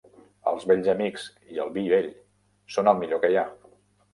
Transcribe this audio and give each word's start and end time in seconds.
Els 0.51 0.63
vells 0.71 0.87
amics 0.93 1.27
i 1.57 1.61
el 1.65 1.69
vi 1.75 1.83
vell 1.91 2.09
són 2.77 2.91
el 2.93 2.99
millor 3.05 3.25
que 3.27 3.33
hi 3.35 3.39
ha. 3.43 3.49